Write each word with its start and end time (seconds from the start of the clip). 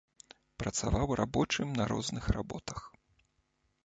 Працаваў 0.61 1.11
рабочым 1.19 1.67
на 1.79 1.85
розных 1.91 2.23
работах. 2.39 2.81